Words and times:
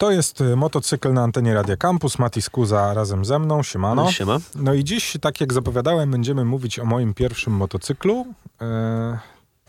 To 0.00 0.10
jest 0.10 0.40
y, 0.40 0.56
motocykl 0.56 1.12
na 1.12 1.22
antenie 1.22 1.54
Radia 1.54 1.76
Campus. 1.76 2.18
Mati 2.18 2.42
Skuza 2.42 2.94
razem 2.94 3.24
ze 3.24 3.38
mną. 3.38 3.62
Siemano. 3.62 4.12
Siema. 4.12 4.38
No 4.54 4.74
i 4.74 4.84
dziś, 4.84 5.16
tak 5.20 5.40
jak 5.40 5.52
zapowiadałem, 5.52 6.10
będziemy 6.10 6.44
mówić 6.44 6.78
o 6.78 6.84
moim 6.84 7.14
pierwszym 7.14 7.52
motocyklu. 7.52 8.26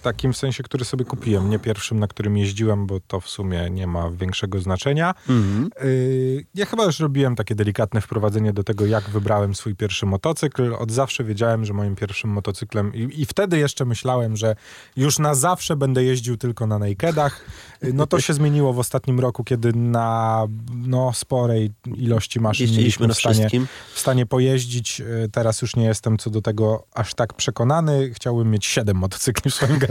Takim 0.01 0.33
w 0.33 0.37
sensie, 0.37 0.63
który 0.63 0.85
sobie 0.85 1.05
kupiłem. 1.05 1.49
Nie 1.49 1.59
pierwszym, 1.59 1.99
na 1.99 2.07
którym 2.07 2.37
jeździłem, 2.37 2.87
bo 2.87 2.99
to 2.99 3.19
w 3.19 3.29
sumie 3.29 3.69
nie 3.69 3.87
ma 3.87 4.09
większego 4.09 4.59
znaczenia. 4.61 5.13
Mhm. 5.29 5.69
Yy, 5.83 6.45
Ja 6.55 6.65
chyba 6.65 6.83
już 6.83 6.99
robiłem 6.99 7.35
takie 7.35 7.55
delikatne 7.55 8.01
wprowadzenie 8.01 8.53
do 8.53 8.63
tego, 8.63 8.85
jak 8.85 9.09
wybrałem 9.09 9.55
swój 9.55 9.75
pierwszy 9.75 10.05
motocykl. 10.05 10.73
Od 10.73 10.91
zawsze 10.91 11.23
wiedziałem, 11.23 11.65
że 11.65 11.73
moim 11.73 11.95
pierwszym 11.95 12.29
motocyklem 12.29 12.93
i, 12.95 13.21
i 13.21 13.25
wtedy 13.25 13.57
jeszcze 13.57 13.85
myślałem, 13.85 14.37
że 14.37 14.55
już 14.95 15.19
na 15.19 15.35
zawsze 15.35 15.75
będę 15.75 16.03
jeździł 16.03 16.37
tylko 16.37 16.67
na 16.67 16.79
nakedach. 16.79 17.45
Yy, 17.81 17.93
No 17.93 18.07
to 18.07 18.19
się 18.19 18.33
zmieniło 18.33 18.73
w 18.73 18.79
ostatnim 18.79 19.19
roku, 19.19 19.43
kiedy 19.43 19.73
na 19.73 20.47
no, 20.75 21.13
sporej 21.13 21.71
ilości 21.95 22.39
maszyn 22.39 22.67
mieliśmy 22.71 23.07
w 23.07 23.13
stanie, 23.13 23.35
wszystkim. 23.35 23.67
w 23.93 23.99
stanie 23.99 24.25
pojeździć. 24.25 24.99
Yy, 24.99 25.29
Teraz 25.31 25.61
już 25.61 25.75
nie 25.75 25.85
jestem 25.85 26.17
co 26.17 26.29
do 26.29 26.41
tego 26.41 26.83
aż 26.93 27.13
tak 27.13 27.33
przekonany. 27.33 28.11
Chciałbym 28.13 28.51
mieć 28.51 28.65
siedem 28.65 28.97
motocykli 28.97 29.51
w 29.51 29.55
swoim 29.55 29.79
garażu, 29.79 29.90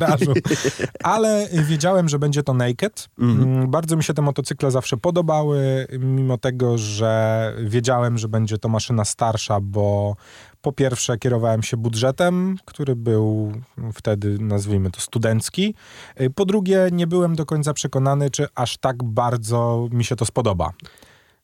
ale 1.02 1.48
wiedziałem, 1.52 2.08
że 2.08 2.18
będzie 2.18 2.42
to 2.42 2.54
naked. 2.54 3.08
Mhm. 3.18 3.48
Mm, 3.56 3.70
Bardzo 3.70 3.96
mi 3.96 4.04
się 4.04 4.14
te 4.14 4.22
motocykle 4.22 4.70
zawsze 4.70 4.96
podobały, 4.96 5.86
mimo 5.98 6.38
tego, 6.38 6.78
że 6.78 7.54
wiedziałem, 7.64 8.18
że 8.18 8.28
będzie 8.28 8.58
to 8.58 8.68
maszyna 8.68 9.04
starsza, 9.04 9.60
bo 9.60 10.16
po 10.62 10.72
pierwsze 10.72 11.18
kierowałem 11.18 11.62
się 11.62 11.76
budżetem, 11.76 12.56
który 12.64 12.96
był 12.96 13.52
wtedy, 13.94 14.38
nazwijmy 14.40 14.90
to, 14.90 15.00
studencki. 15.00 15.74
Y, 16.20 16.30
Po 16.30 16.44
drugie, 16.44 16.88
nie 16.92 17.06
byłem 17.06 17.36
do 17.36 17.46
końca 17.46 17.72
przekonany, 17.74 18.30
czy 18.30 18.46
aż 18.54 18.76
tak 18.76 19.04
bardzo 19.04 19.88
mi 19.92 20.04
się 20.04 20.16
to 20.16 20.24
spodoba. 20.24 20.70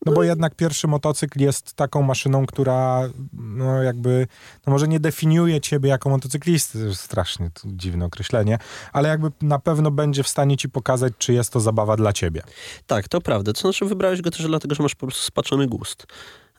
No 0.06 0.12
bo 0.12 0.22
jednak 0.22 0.54
pierwszy 0.54 0.88
motocykl 0.88 1.40
jest 1.40 1.74
taką 1.74 2.02
maszyną, 2.02 2.46
która 2.46 3.08
no 3.32 3.82
jakby, 3.82 4.26
no 4.66 4.72
może 4.72 4.88
nie 4.88 5.00
definiuje 5.00 5.60
ciebie 5.60 5.88
jako 5.88 6.10
motocyklisty, 6.10 6.78
to 6.78 6.84
jest 6.84 7.00
strasznie 7.00 7.50
to 7.50 7.60
dziwne 7.64 8.04
określenie, 8.04 8.58
ale 8.92 9.08
jakby 9.08 9.28
na 9.42 9.58
pewno 9.58 9.90
będzie 9.90 10.22
w 10.22 10.28
stanie 10.28 10.56
ci 10.56 10.68
pokazać, 10.68 11.12
czy 11.18 11.32
jest 11.32 11.52
to 11.52 11.60
zabawa 11.60 11.96
dla 11.96 12.12
ciebie. 12.12 12.42
Tak, 12.86 13.08
to 13.08 13.20
prawda. 13.20 13.52
To 13.52 13.60
znaczy 13.60 13.84
wybrałeś 13.84 14.22
go 14.22 14.30
też 14.30 14.46
dlatego, 14.46 14.74
że 14.74 14.82
masz 14.82 14.94
po 14.94 15.06
prostu 15.06 15.22
spaczony 15.22 15.66
gust. 15.66 16.06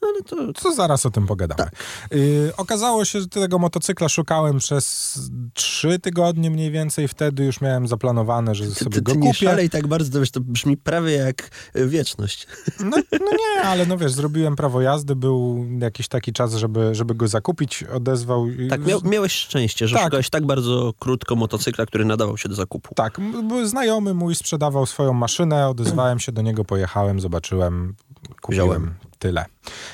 Ale 0.02 0.22
to... 0.24 0.54
Co 0.62 0.74
zaraz 0.76 1.06
o 1.06 1.10
tym 1.12 1.28
pogadamy. 1.28 1.70
Y, 2.14 2.52
okazało 2.58 3.06
się, 3.06 3.22
że 3.22 3.28
tego 3.28 3.60
motocykla 3.60 4.10
szukałem 4.10 4.58
przez 4.58 5.18
trzy 5.54 6.00
tygodnie 6.00 6.52
mniej 6.52 6.72
więcej. 6.72 7.08
Wtedy 7.08 7.44
już 7.46 7.62
miałem 7.62 7.88
zaplanowane, 7.88 8.56
że 8.56 8.64
Ty, 8.66 8.72
sobie 8.72 8.92
ty, 8.96 9.02
go 9.02 9.12
ty 9.12 9.18
nie 9.18 9.28
kupię. 9.34 9.46
szalej 9.46 9.70
tak 9.70 9.88
bardzo, 9.88 10.12
to, 10.12 10.20
wiesz, 10.20 10.32
to 10.32 10.40
brzmi 10.42 10.78
prawie 10.78 11.12
jak 11.14 11.50
y, 11.76 11.88
wieczność. 11.88 12.48
No, 12.80 12.98
no 13.12 13.32
nie, 13.32 13.62
ale 13.62 13.86
no 13.86 13.98
wiesz, 13.98 14.12
zrobiłem 14.12 14.56
prawo 14.56 14.82
jazdy, 14.82 15.16
był 15.16 15.66
jakiś 15.80 16.08
taki 16.08 16.34
czas, 16.34 16.54
żeby, 16.56 16.96
żeby 16.96 17.16
go 17.16 17.28
zakupić. 17.28 17.84
Odezwał. 17.84 18.48
i- 18.48 18.68
Tak, 18.68 18.86
miał, 18.86 19.02
miałeś 19.04 19.32
szczęście, 19.34 19.88
że 19.88 19.96
Tak. 19.96 20.04
szukałeś 20.06 20.30
tak 20.30 20.46
bardzo 20.46 20.94
krótko 21.00 21.36
motocykla, 21.36 21.86
który 21.86 22.06
nadawał 22.06 22.38
się 22.38 22.50
do 22.50 22.56
zakupu. 22.56 22.96
Tak, 22.96 23.18
znajomy 23.64 24.14
mój 24.14 24.36
sprzedawał 24.36 24.86
swoją 24.86 25.14
maszynę, 25.14 25.68
odezwałem 25.70 26.20
się 26.20 26.32
do 26.32 26.42
niego, 26.42 26.66
pojechałem, 26.66 27.20
zobaczyłem, 27.20 27.96
kupiłem. 28.42 28.68
Wziąłem. 28.70 28.94
Tyle. 29.20 29.46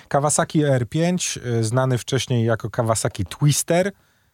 Kawasaki 0.07 0.63
R5, 0.63 1.37
y, 1.47 1.63
znany 1.63 1.97
wcześniej 1.97 2.45
jako 2.45 2.69
Kawasaki 2.69 3.25
Twister. 3.25 3.91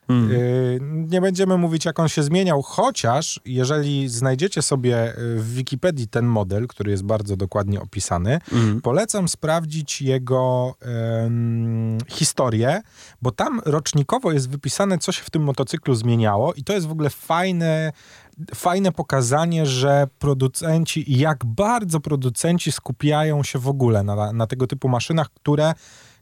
Mm. 0.09 0.31
Y, 0.31 0.79
Nie 0.81 1.21
będziemy 1.21 1.57
mówić, 1.57 1.85
jak 1.85 1.99
on 1.99 2.07
się 2.07 2.23
zmieniał, 2.23 2.61
chociaż 2.61 3.39
jeżeli 3.45 4.09
znajdziecie 4.09 4.61
sobie 4.61 5.09
y, 5.09 5.39
w 5.39 5.53
Wikipedii 5.53 6.07
ten 6.07 6.25
model, 6.25 6.67
który 6.67 6.91
jest 6.91 7.03
bardzo 7.03 7.37
dokładnie 7.37 7.81
opisany, 7.81 8.39
Mm. 8.51 8.81
polecam 8.81 9.27
sprawdzić 9.27 10.01
jego 10.01 10.75
historię, 12.07 12.81
bo 13.21 13.31
tam 13.31 13.61
rocznikowo 13.65 14.31
jest 14.31 14.49
wypisane, 14.49 14.97
co 14.97 15.11
się 15.11 15.23
w 15.23 15.29
tym 15.29 15.43
motocyklu 15.43 15.95
zmieniało 15.95 16.53
i 16.53 16.63
to 16.63 16.73
jest 16.73 16.87
w 16.87 16.91
ogóle 16.91 17.09
fajne, 17.09 17.91
fajne 18.55 18.91
pokazanie, 18.91 19.65
że 19.65 20.07
producenci, 20.19 21.11
i 21.11 21.17
jak 21.19 21.45
bardzo 21.45 21.99
producenci 21.99 22.71
skupiają 22.71 23.43
się 23.43 23.59
w 23.59 23.67
ogóle 23.67 24.03
na, 24.03 24.33
na 24.33 24.47
tego 24.47 24.67
typu 24.67 24.89
maszynach, 24.89 25.29
które, 25.29 25.73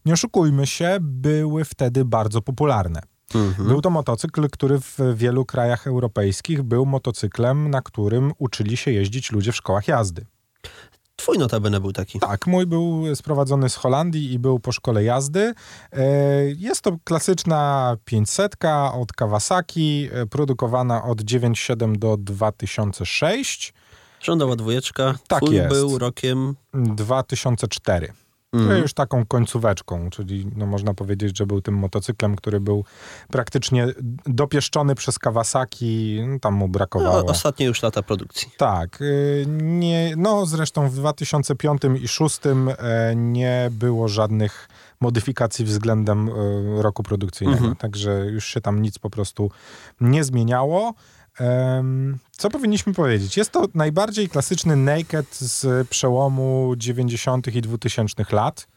nie 0.05 0.13
oszukujmy 0.13 0.67
się, 0.67 0.97
były 1.01 1.65
wtedy 1.65 2.05
bardzo 2.05 2.41
popularne. 2.41 3.01
Mhm. 3.35 3.67
Był 3.67 3.81
to 3.81 3.89
motocykl, 3.89 4.49
który 4.49 4.79
w 4.79 4.99
wielu 5.15 5.45
krajach 5.45 5.87
europejskich 5.87 6.63
był 6.63 6.85
motocyklem, 6.85 7.69
na 7.69 7.81
którym 7.81 8.31
uczyli 8.37 8.77
się 8.77 8.91
jeździć 8.91 9.31
ludzie 9.31 9.51
w 9.51 9.55
szkołach 9.55 9.87
jazdy. 9.87 10.25
Twój 11.15 11.37
notabene 11.37 11.79
był 11.79 11.93
taki. 11.93 12.19
Tak, 12.19 12.47
mój 12.47 12.65
był 12.65 13.15
sprowadzony 13.15 13.69
z 13.69 13.75
Holandii 13.75 14.33
i 14.33 14.39
był 14.39 14.59
po 14.59 14.71
szkole 14.71 15.03
jazdy. 15.03 15.53
E, 15.93 16.03
Jest 16.45 16.81
to 16.81 16.97
klasyczna 17.03 17.95
500 18.05 18.55
od 18.93 19.13
Kawasaki, 19.13 20.09
e, 20.11 20.25
produkowana 20.25 21.03
od 21.03 21.21
97 21.21 21.99
do 21.99 22.17
2006, 22.17 23.73
Rządowa 24.21 24.55
dwójeczka. 24.55 25.15
Tak 25.27 25.43
Twój 25.43 25.55
jest. 25.55 25.69
był 25.75 25.97
rokiem... 25.97 26.55
2004. 26.73 28.13
To 28.51 28.73
już 28.77 28.93
taką 28.93 29.25
końcóweczką, 29.25 30.09
czyli 30.09 30.51
no 30.55 30.65
można 30.65 30.93
powiedzieć, 30.93 31.37
że 31.37 31.45
był 31.45 31.61
tym 31.61 31.75
motocyklem, 31.75 32.35
który 32.35 32.59
był 32.59 32.85
praktycznie 33.31 33.87
dopieszczony 34.25 34.95
przez 34.95 35.19
Kawasaki, 35.19 36.19
no, 36.27 36.39
tam 36.39 36.53
mu 36.53 36.67
brakowało. 36.67 37.23
No, 37.23 37.25
ostatnie 37.25 37.65
już 37.65 37.83
lata 37.83 38.03
produkcji. 38.03 38.51
Tak, 38.57 39.01
y, 39.01 39.45
nie, 39.61 40.13
no 40.17 40.45
zresztą 40.45 40.89
w 40.89 40.93
2005 40.95 41.83
i 41.83 41.87
2006 41.87 42.39
e, 42.45 43.15
nie 43.15 43.69
było 43.71 44.07
żadnych 44.07 44.69
modyfikacji 44.99 45.65
względem 45.65 46.29
e, 46.29 46.81
roku 46.81 47.03
produkcyjnego, 47.03 47.57
Mhm. 47.59 47.75
także 47.75 48.25
już 48.25 48.45
się 48.45 48.61
tam 48.61 48.81
nic 48.81 48.99
po 48.99 49.09
prostu 49.09 49.51
nie 50.01 50.23
zmieniało. 50.23 50.93
Co 52.31 52.49
powinniśmy 52.49 52.93
powiedzieć? 52.93 53.37
Jest 53.37 53.51
to 53.51 53.65
najbardziej 53.73 54.29
klasyczny 54.29 54.75
naked 54.75 55.35
z 55.35 55.87
przełomu 55.87 56.73
90. 56.77 57.55
i 57.55 57.61
2000 57.61 58.23
lat. 58.31 58.67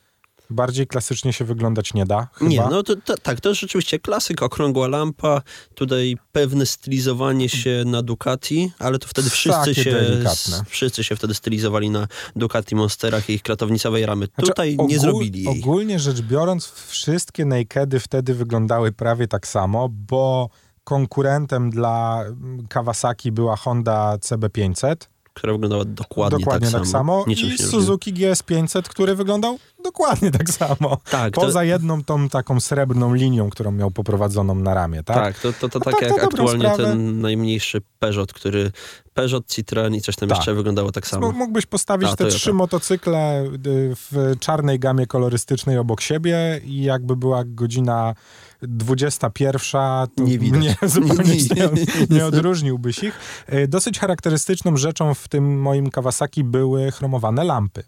Bardziej 0.52 0.86
klasycznie 0.86 1.32
się 1.32 1.44
wyglądać 1.44 1.94
nie 1.94 2.06
da, 2.06 2.28
chyba. 2.34 2.50
Nie, 2.50 2.60
no 2.70 2.82
to, 2.82 2.96
to, 2.96 3.16
tak, 3.16 3.40
to 3.40 3.48
jest 3.48 3.60
rzeczywiście 3.60 3.98
klasyk, 3.98 4.42
okrągła 4.42 4.88
lampa, 4.88 5.42
tutaj 5.74 6.16
pewne 6.32 6.66
stylizowanie 6.66 7.48
się 7.48 7.82
na 7.86 8.02
Ducati, 8.02 8.72
ale 8.78 8.98
to 8.98 9.08
wtedy 9.08 9.30
wszyscy 9.30 9.60
Takie 9.60 9.84
się, 9.84 9.90
delikatne. 9.92 10.64
wszyscy 10.68 11.04
się 11.04 11.16
wtedy 11.16 11.34
stylizowali 11.34 11.90
na 11.90 12.08
Ducati 12.36 12.74
Monsterach 12.76 13.30
i 13.30 13.32
ich 13.32 13.42
klatownicowej 13.42 14.06
ramy. 14.06 14.26
Znaczy, 14.34 14.48
tutaj 14.50 14.76
nie 14.76 14.96
ogól- 14.96 15.00
zrobili 15.00 15.42
jej. 15.42 15.60
Ogólnie 15.60 15.98
rzecz 15.98 16.20
biorąc, 16.20 16.72
wszystkie 16.88 17.44
nakedy 17.44 18.00
wtedy 18.00 18.34
wyglądały 18.34 18.92
prawie 18.92 19.28
tak 19.28 19.46
samo, 19.46 19.88
bo 19.88 20.50
konkurentem 20.90 21.70
dla 21.70 22.24
Kawasaki 22.68 23.32
była 23.32 23.56
Honda 23.56 24.16
CB500. 24.16 24.96
która 25.34 25.52
wyglądała 25.52 25.84
dokładnie, 25.84 26.38
dokładnie 26.38 26.70
tak, 26.70 26.80
tak 26.80 26.88
samo. 26.88 27.24
Niczym 27.26 27.48
I. 27.48 27.58
Suzuki 27.58 28.14
GS500, 28.14 28.82
który 28.82 29.14
wyglądał 29.14 29.58
dokładnie 29.84 30.30
tak 30.30 30.50
samo. 30.50 30.96
Tak, 31.10 31.34
to, 31.34 31.40
Poza 31.40 31.64
jedną 31.64 32.04
tą 32.04 32.28
taką 32.28 32.60
srebrną 32.60 33.14
linią, 33.14 33.50
którą 33.50 33.70
miał 33.72 33.90
poprowadzoną 33.90 34.54
na 34.54 34.74
ramię, 34.74 35.02
tak? 35.02 35.16
tak, 35.16 35.38
to, 35.38 35.52
to, 35.52 35.68
to 35.68 35.80
tak 35.80 35.94
tak, 35.94 36.02
jak 36.02 36.20
to 36.20 36.24
aktualnie 36.26 36.60
sprawę. 36.64 36.84
ten 36.84 37.20
najmniejszy 37.20 37.80
Peugeot, 37.98 38.32
który 38.32 38.72
Peugeot, 39.14 39.46
Citroen 39.46 39.94
i 39.94 40.00
coś 40.00 40.16
tam 40.16 40.28
Tak. 40.28 40.38
jeszcze 40.38 40.54
wyglądało 40.54 40.92
tak 40.92 41.06
samo. 41.06 41.26
Mo- 41.32 41.38
Mógłbyś 41.38 41.66
postawić 41.66 42.08
A, 42.12 42.16
te 42.16 42.26
trzy 42.26 42.52
motocykle 42.52 43.44
y, 43.44 43.50
w 43.94 44.34
czarnej 44.40 44.78
gamie 44.78 45.06
kolorystycznej 45.06 45.78
obok 45.78 46.00
siebie 46.00 46.60
i 46.64 46.82
jakby 46.82 47.16
była 47.16 47.42
godzina 47.44 48.14
21, 48.62 49.80
to 50.16 50.22
Nie 50.22 50.38
widać. 50.38 50.60
Nie, 50.62 50.76
zupełnie 50.88 51.34
Nie, 51.36 51.38
nie, 51.56 51.68
nie. 52.10 52.16
nie 52.16 52.26
odróżniłbyś 52.26 53.02
ich. 53.02 53.18
Y, 53.52 53.68
Dosyć 53.68 53.98
charakterystyczną 53.98 54.76
rzeczą 54.76 55.14
w 55.14 55.28
tym 55.28 55.60
moim 55.60 55.90
Kawasaki 55.90 56.44
były 56.44 56.90
chromowane 56.90 57.44
lampy. 57.44 57.84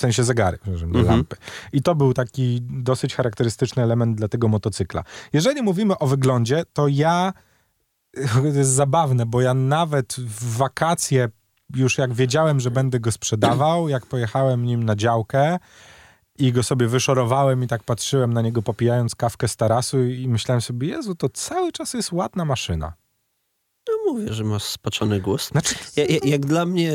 W 0.00 0.02
sensie 0.02 0.24
zegary, 0.24 0.58
Mhm. 0.66 1.06
lampy. 1.06 1.36
I 1.72 1.82
to 1.82 1.94
był 1.94 2.14
taki 2.14 2.58
dosyć 2.62 3.14
charakterystyczny 3.14 3.82
element 3.82 4.16
dla 4.16 4.28
tego 4.28 4.48
motocykla. 4.48 5.04
Jeżeli 5.32 5.62
mówimy 5.62 5.98
o 5.98 6.06
wyglądzie, 6.06 6.62
to 6.72 6.88
ja 6.88 7.32
to 8.34 8.44
jest 8.58 8.70
zabawne, 8.70 9.26
bo 9.26 9.40
ja 9.40 9.54
nawet 9.54 10.16
w 10.18 10.56
wakacje, 10.56 11.28
już 11.74 11.98
jak 11.98 12.12
wiedziałem, 12.14 12.60
że 12.60 12.70
będę 12.70 13.00
go 13.00 13.12
sprzedawał, 13.12 13.88
jak 13.88 14.06
pojechałem 14.06 14.64
nim 14.64 14.82
na 14.84 14.96
działkę 14.96 15.58
i 16.38 16.52
go 16.52 16.62
sobie 16.62 16.86
wyszorowałem 16.88 17.62
i 17.64 17.66
tak 17.66 17.82
patrzyłem 17.84 18.32
na 18.32 18.42
niego 18.42 18.62
popijając 18.62 19.14
kawkę 19.14 19.48
z 19.48 19.56
tarasu 19.56 20.04
i 20.04 20.28
myślałem 20.28 20.60
sobie, 20.60 20.88
Jezu, 20.88 21.14
to 21.14 21.28
cały 21.28 21.72
czas 21.72 21.94
jest 21.94 22.12
ładna 22.12 22.44
maszyna. 22.44 22.92
Mówię, 24.12 24.32
że 24.32 24.44
masz 24.44 24.62
spaczony 24.62 25.20
gust. 25.20 25.48
Znaczy, 25.50 25.74
Ja, 25.96 26.04
ja, 26.04 26.18
jak 26.24 26.46
dla 26.46 26.66
mnie 26.66 26.92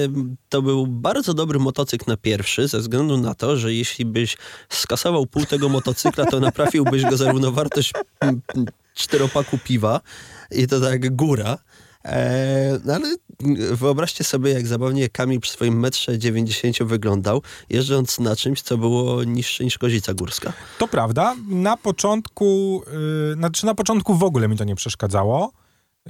to 0.49 0.61
był 0.61 0.87
bardzo 0.87 1.33
dobry 1.33 1.59
motocykl 1.59 2.05
na 2.07 2.17
pierwszy, 2.17 2.67
ze 2.67 2.79
względu 2.79 3.17
na 3.17 3.35
to, 3.35 3.57
że 3.57 3.73
jeśli 3.73 4.05
byś 4.05 4.37
skasował 4.69 5.25
pół 5.25 5.45
tego 5.45 5.69
motocykla, 5.69 6.25
to 6.25 6.39
naprawiłbyś 6.39 7.03
go 7.03 7.17
za 7.17 7.31
równowartość 7.31 7.93
czteropaku 8.95 9.57
piwa 9.57 10.01
i 10.51 10.67
to 10.67 10.79
tak 10.81 11.15
góra. 11.15 11.57
E, 12.05 12.79
no 12.85 12.93
ale 12.93 13.15
wyobraźcie 13.71 14.23
sobie, 14.23 14.51
jak 14.51 14.67
zabawnie 14.67 15.09
Kamil 15.09 15.39
przy 15.39 15.51
swoim 15.51 15.79
metrze 15.79 16.19
90 16.19 16.83
wyglądał, 16.83 17.41
jeżdżąc 17.69 18.19
na 18.19 18.35
czymś, 18.35 18.61
co 18.61 18.77
było 18.77 19.23
niższe 19.23 19.63
niż 19.63 19.77
Kozica 19.77 20.13
Górska. 20.13 20.53
To 20.77 20.87
prawda. 20.87 21.35
Na 21.47 21.77
początku, 21.77 22.81
yy, 23.29 23.33
znaczy 23.33 23.65
na 23.65 23.75
początku 23.75 24.15
w 24.15 24.23
ogóle 24.23 24.47
mi 24.47 24.57
to 24.57 24.63
nie 24.63 24.75
przeszkadzało. 24.75 25.51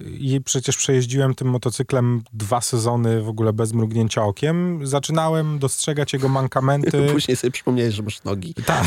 I 0.01 0.42
przecież 0.42 0.77
przejeździłem 0.77 1.36
tym 1.36 1.47
motocyklem 1.47 2.24
dwa 2.33 2.62
sezony 2.62 3.21
w 3.21 3.30
ogóle 3.30 3.53
bez 3.53 3.74
mrugnięcia 3.74 4.24
okiem. 4.24 4.88
Zaczynałem 4.88 5.59
dostrzegać 5.59 6.13
jego 6.13 6.30
mankamenty. 6.30 7.07
Później 7.13 7.38
sobie 7.38 7.51
przypomniałeś, 7.51 7.95
że 7.95 8.03
masz 8.03 8.24
nogi. 8.24 8.53
Tak. 8.53 8.86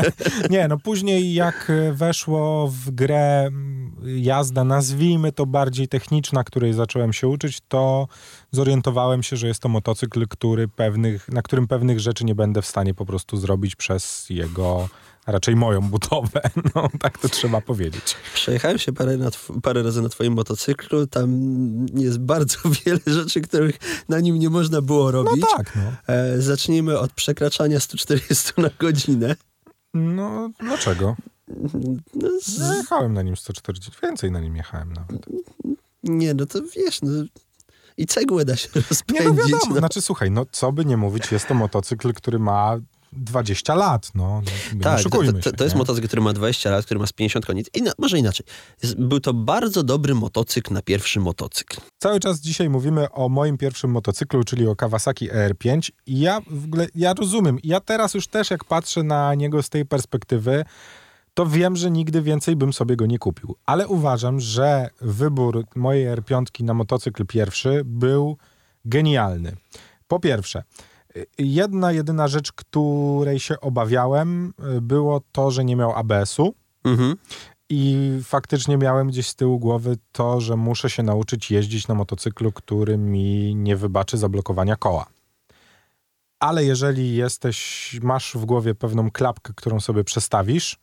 nie, 0.50 0.68
no 0.68 0.78
później 0.78 1.34
jak 1.34 1.72
weszło 1.92 2.68
w 2.68 2.90
grę 2.90 3.50
jazda, 4.02 4.64
nazwijmy 4.64 5.32
to 5.32 5.46
bardziej 5.46 5.88
techniczna, 5.88 6.44
której 6.44 6.72
zacząłem 6.72 7.12
się 7.12 7.28
uczyć, 7.28 7.58
to 7.68 8.08
zorientowałem 8.50 9.22
się, 9.22 9.36
że 9.36 9.46
jest 9.46 9.62
to 9.62 9.68
motocykl, 9.68 10.26
który 10.28 10.68
pewnych, 10.68 11.28
na 11.28 11.42
którym 11.42 11.66
pewnych 11.66 12.00
rzeczy 12.00 12.24
nie 12.24 12.34
będę 12.34 12.62
w 12.62 12.66
stanie 12.66 12.94
po 12.94 13.06
prostu 13.06 13.36
zrobić 13.36 13.76
przez 13.76 14.30
jego 14.30 14.88
raczej 15.26 15.56
moją 15.56 15.80
budowę. 15.80 16.40
No, 16.74 16.88
tak 17.00 17.18
to 17.18 17.28
trzeba 17.28 17.60
powiedzieć. 17.60 18.16
Przejechałem 18.34 18.78
się 18.78 18.92
parę, 18.92 19.18
parę 19.62 19.82
razy 19.82 20.02
na 20.02 20.08
twoim 20.08 20.32
motocyklu. 20.32 21.06
Tam 21.06 21.30
jest 21.94 22.18
bardzo 22.18 22.58
wiele 22.84 23.00
rzeczy, 23.06 23.40
których 23.40 23.78
na 24.08 24.20
nim 24.20 24.38
nie 24.38 24.50
można 24.50 24.82
było 24.82 25.10
robić. 25.10 25.40
No 25.40 25.56
tak, 25.56 25.76
no. 25.76 26.14
E, 26.14 26.40
zacznijmy 26.40 26.98
od 26.98 27.12
przekraczania 27.12 27.80
140 27.80 28.52
na 28.58 28.70
godzinę. 28.78 29.36
No, 29.94 30.50
dlaczego? 30.60 31.16
No, 32.14 32.28
z... 32.42 32.58
no, 32.58 32.74
jechałem 32.74 33.12
na 33.12 33.22
nim 33.22 33.36
140, 33.36 33.92
więcej 34.02 34.30
na 34.30 34.40
nim 34.40 34.56
jechałem 34.56 34.92
nawet. 34.92 35.26
Nie, 36.02 36.34
no 36.34 36.46
to 36.46 36.58
wiesz, 36.76 37.02
no, 37.02 37.10
i 37.96 38.06
cegłę 38.06 38.44
da 38.44 38.56
się 38.56 38.68
rozpędzić. 38.74 39.26
Nie, 39.26 39.28
no 39.28 39.34
wiadomo, 39.34 39.62
no. 39.68 39.78
znaczy 39.78 40.02
słuchaj, 40.02 40.30
no 40.30 40.46
co 40.52 40.72
by 40.72 40.84
nie 40.84 40.96
mówić, 40.96 41.32
jest 41.32 41.46
to 41.46 41.54
motocykl, 41.54 42.12
który 42.12 42.38
ma 42.38 42.76
20 43.16 43.74
lat, 43.74 44.10
no. 44.14 44.42
no 44.74 44.80
tak, 44.82 45.02
to, 45.02 45.10
to, 45.42 45.52
to, 45.52 45.64
jest 45.64 45.76
motocykl, 45.76 46.06
który 46.06 46.22
ma 46.22 46.32
20 46.32 46.70
lat, 46.70 46.84
który 46.84 47.00
ma 47.00 47.06
z 47.06 47.12
50 47.12 47.46
koni. 47.46 47.64
I 47.74 47.82
może 47.98 48.18
inaczej. 48.18 48.46
Był 48.98 49.20
to 49.20 49.34
bardzo 49.34 49.82
dobry 49.82 50.14
motocykl 50.14 50.74
na 50.74 50.82
pierwszy 50.82 51.20
motocykl. 51.20 51.76
Cały 51.98 52.20
czas 52.20 52.40
dzisiaj 52.40 52.70
mówimy 52.70 53.10
o 53.10 53.28
moim 53.28 53.58
pierwszym 53.58 53.90
motocyklu, 53.90 54.44
czyli 54.44 54.66
o 54.66 54.76
Kawasaki 54.76 55.30
ER5 55.30 55.90
i 56.06 56.20
ja 56.20 56.40
w 56.50 56.64
ogóle, 56.64 56.86
ja 56.94 57.14
rozumiem, 57.14 57.58
ja 57.64 57.80
teraz 57.80 58.14
już 58.14 58.26
też 58.26 58.50
jak 58.50 58.64
patrzę 58.64 59.02
na 59.02 59.34
niego 59.34 59.62
z 59.62 59.68
tej 59.68 59.86
perspektywy, 59.86 60.64
to 61.34 61.46
wiem, 61.46 61.76
że 61.76 61.90
nigdy 61.90 62.22
więcej 62.22 62.56
bym 62.56 62.72
sobie 62.72 62.96
go 62.96 63.06
nie 63.06 63.18
kupił. 63.18 63.56
Ale 63.66 63.88
uważam, 63.88 64.40
że 64.40 64.88
wybór 65.00 65.64
mojej 65.74 66.16
R5 66.16 66.64
na 66.64 66.74
motocykl 66.74 67.26
pierwszy 67.26 67.82
był 67.84 68.36
genialny. 68.84 69.56
Po 70.08 70.20
pierwsze, 70.20 70.62
jedna 71.38 71.92
jedyna 71.92 72.28
rzecz, 72.28 72.52
której 72.52 73.40
się 73.40 73.60
obawiałem, 73.60 74.54
było 74.80 75.20
to, 75.32 75.50
że 75.50 75.64
nie 75.64 75.76
miał 75.76 75.92
ABS-u. 75.92 76.54
Mhm. 76.84 77.16
I 77.68 78.10
faktycznie 78.24 78.76
miałem 78.76 79.08
gdzieś 79.08 79.28
z 79.28 79.34
tyłu 79.34 79.58
głowy 79.58 79.96
to, 80.12 80.40
że 80.40 80.56
muszę 80.56 80.90
się 80.90 81.02
nauczyć 81.02 81.50
jeździć 81.50 81.88
na 81.88 81.94
motocyklu, 81.94 82.52
który 82.52 82.98
mi 82.98 83.54
nie 83.54 83.76
wybaczy 83.76 84.18
zablokowania 84.18 84.76
koła. 84.76 85.06
Ale 86.40 86.64
jeżeli 86.64 87.14
jesteś, 87.14 87.98
masz 88.02 88.34
w 88.34 88.44
głowie 88.44 88.74
pewną 88.74 89.10
klapkę, 89.10 89.52
którą 89.56 89.80
sobie 89.80 90.04
przestawisz, 90.04 90.78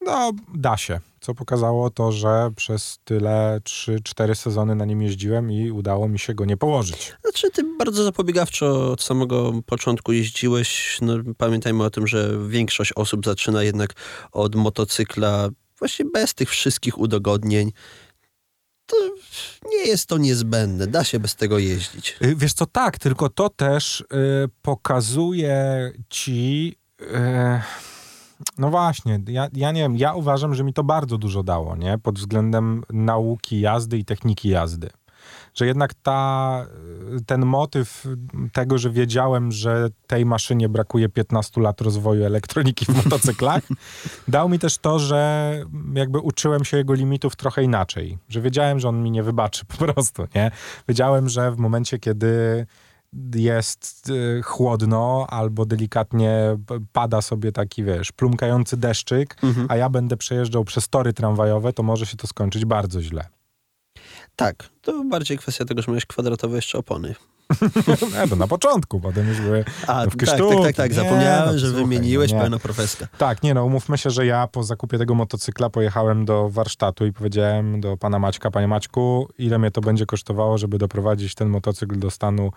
no, 0.00 0.32
da 0.54 0.76
się. 0.76 1.00
Co 1.20 1.34
pokazało 1.34 1.90
to, 1.90 2.12
że 2.12 2.50
przez 2.56 2.98
tyle 3.04 3.60
3-4 3.64 4.34
sezony 4.34 4.74
na 4.74 4.84
nim 4.84 5.02
jeździłem 5.02 5.52
i 5.52 5.70
udało 5.70 6.08
mi 6.08 6.18
się 6.18 6.34
go 6.34 6.44
nie 6.44 6.56
położyć. 6.56 7.12
Znaczy, 7.22 7.50
ty 7.50 7.62
bardzo 7.78 8.04
zapobiegawczo 8.04 8.92
od 8.92 9.02
samego 9.02 9.52
początku 9.66 10.12
jeździłeś. 10.12 10.98
No, 11.02 11.14
pamiętajmy 11.38 11.84
o 11.84 11.90
tym, 11.90 12.06
że 12.06 12.48
większość 12.48 12.92
osób 12.92 13.24
zaczyna 13.24 13.62
jednak 13.62 13.94
od 14.32 14.54
motocykla 14.54 15.48
właśnie 15.78 16.04
bez 16.04 16.34
tych 16.34 16.50
wszystkich 16.50 16.98
udogodnień. 16.98 17.72
To 18.86 18.96
nie 19.70 19.86
jest 19.86 20.06
to 20.06 20.18
niezbędne, 20.18 20.86
da 20.86 21.04
się 21.04 21.20
bez 21.20 21.36
tego 21.36 21.58
jeździć. 21.58 22.16
Y, 22.22 22.36
wiesz 22.36 22.52
co, 22.52 22.66
tak, 22.66 22.98
tylko 22.98 23.28
to 23.28 23.48
też 23.48 24.00
y, 24.00 24.04
pokazuje 24.62 25.92
ci... 26.08 26.76
Y, 27.00 27.60
no 28.58 28.70
właśnie, 28.70 29.20
ja, 29.28 29.48
ja 29.52 29.72
nie 29.72 29.80
wiem, 29.80 29.96
ja 29.96 30.14
uważam, 30.14 30.54
że 30.54 30.64
mi 30.64 30.72
to 30.72 30.84
bardzo 30.84 31.18
dużo 31.18 31.42
dało, 31.42 31.76
nie? 31.76 31.98
Pod 31.98 32.18
względem 32.18 32.82
nauki 32.90 33.60
jazdy 33.60 33.98
i 33.98 34.04
techniki 34.04 34.48
jazdy. 34.48 34.90
Że 35.54 35.66
jednak 35.66 35.94
ta, 35.94 36.66
ten 37.26 37.46
motyw 37.46 38.06
tego, 38.52 38.78
że 38.78 38.90
wiedziałem, 38.90 39.52
że 39.52 39.88
tej 40.06 40.26
maszynie 40.26 40.68
brakuje 40.68 41.08
15 41.08 41.60
lat 41.60 41.80
rozwoju 41.80 42.24
elektroniki 42.24 42.84
w 42.84 43.04
motocyklach, 43.04 43.62
dał 44.28 44.48
mi 44.48 44.58
też 44.58 44.78
to, 44.78 44.98
że 44.98 45.52
jakby 45.94 46.18
uczyłem 46.18 46.64
się 46.64 46.76
jego 46.76 46.94
limitów 46.94 47.36
trochę 47.36 47.62
inaczej. 47.62 48.18
Że 48.28 48.40
wiedziałem, 48.40 48.80
że 48.80 48.88
on 48.88 49.02
mi 49.02 49.10
nie 49.10 49.22
wybaczy 49.22 49.64
po 49.64 49.76
prostu, 49.76 50.26
nie? 50.34 50.50
Wiedziałem, 50.88 51.28
że 51.28 51.52
w 51.52 51.58
momencie, 51.58 51.98
kiedy 51.98 52.66
jest 53.34 54.10
y, 54.10 54.42
chłodno 54.42 55.26
albo 55.30 55.66
delikatnie 55.66 56.58
pada 56.92 57.22
sobie 57.22 57.52
taki, 57.52 57.84
wiesz, 57.84 58.12
plumkający 58.12 58.76
deszczyk, 58.76 59.36
mhm. 59.42 59.66
a 59.70 59.76
ja 59.76 59.90
będę 59.90 60.16
przejeżdżał 60.16 60.64
przez 60.64 60.88
tory 60.88 61.12
tramwajowe, 61.12 61.72
to 61.72 61.82
może 61.82 62.06
się 62.06 62.16
to 62.16 62.26
skończyć 62.26 62.64
bardzo 62.64 63.02
źle. 63.02 63.24
Tak, 64.36 64.68
to 64.82 65.04
bardziej 65.04 65.38
kwestia 65.38 65.64
tego, 65.64 65.82
że 65.82 65.88
miałeś 65.88 66.06
kwadratowe 66.06 66.56
jeszcze 66.56 66.78
opony. 66.78 67.14
nie, 68.20 68.28
to 68.28 68.36
na 68.36 68.46
początku, 68.46 69.00
potem 69.00 69.28
już 69.28 69.40
były 69.40 69.64
A, 69.86 70.06
w 70.06 70.16
tak, 70.16 70.28
tak, 70.28 70.38
tak, 70.62 70.76
tak, 70.76 70.94
zapomniałem, 70.94 71.46
nie, 71.46 71.52
no, 71.52 71.58
że 71.58 71.66
słuchaj, 71.66 71.84
wymieniłeś 71.84 72.32
no, 72.32 72.40
pełną 72.40 72.58
profeskę. 72.58 73.08
Tak, 73.18 73.42
nie 73.42 73.54
no, 73.54 73.64
umówmy 73.64 73.98
się, 73.98 74.10
że 74.10 74.26
ja 74.26 74.46
po 74.46 74.62
zakupie 74.62 74.98
tego 74.98 75.14
motocykla 75.14 75.70
pojechałem 75.70 76.24
do 76.24 76.48
warsztatu 76.48 77.06
i 77.06 77.12
powiedziałem 77.12 77.80
do 77.80 77.96
pana 77.96 78.18
Maćka, 78.18 78.50
panie 78.50 78.68
Maćku, 78.68 79.28
ile 79.38 79.58
mnie 79.58 79.70
to 79.70 79.80
będzie 79.80 80.06
kosztowało, 80.06 80.58
żeby 80.58 80.78
doprowadzić 80.78 81.34
ten 81.34 81.48
motocykl 81.48 81.98
do 81.98 82.10
stanu 82.10 82.52